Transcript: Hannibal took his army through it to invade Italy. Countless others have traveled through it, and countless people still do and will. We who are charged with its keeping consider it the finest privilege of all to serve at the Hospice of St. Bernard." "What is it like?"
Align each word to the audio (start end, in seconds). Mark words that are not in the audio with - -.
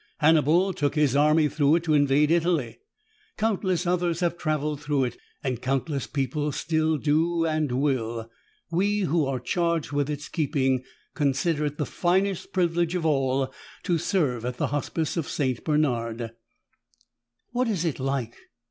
Hannibal 0.17 0.73
took 0.73 0.95
his 0.95 1.15
army 1.15 1.47
through 1.47 1.75
it 1.75 1.83
to 1.83 1.93
invade 1.93 2.31
Italy. 2.31 2.79
Countless 3.37 3.85
others 3.85 4.21
have 4.21 4.35
traveled 4.35 4.81
through 4.81 5.03
it, 5.03 5.17
and 5.43 5.61
countless 5.61 6.07
people 6.07 6.51
still 6.51 6.97
do 6.97 7.45
and 7.45 7.71
will. 7.73 8.27
We 8.71 9.01
who 9.01 9.27
are 9.27 9.39
charged 9.39 9.91
with 9.91 10.09
its 10.09 10.27
keeping 10.27 10.83
consider 11.13 11.65
it 11.67 11.77
the 11.77 11.85
finest 11.85 12.51
privilege 12.51 12.95
of 12.95 13.05
all 13.05 13.53
to 13.83 13.99
serve 13.99 14.43
at 14.43 14.57
the 14.57 14.69
Hospice 14.73 15.17
of 15.17 15.29
St. 15.29 15.63
Bernard." 15.63 16.31
"What 17.51 17.67
is 17.67 17.85
it 17.85 17.99
like?" 17.99 18.35